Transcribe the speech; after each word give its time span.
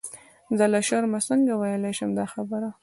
زه 0.57 0.65
له 0.73 0.79
شرمه 0.87 1.19
څنګه 1.27 1.53
ویلای 1.59 1.93
شم 1.97 2.09
دا 2.17 2.25
خبره. 2.33 2.69